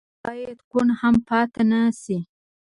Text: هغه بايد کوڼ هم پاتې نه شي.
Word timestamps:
هغه 0.07 0.15
بايد 0.25 0.59
کوڼ 0.71 0.87
هم 0.99 1.15
پاتې 1.27 1.61
نه 1.71 1.81
شي. 2.01 2.17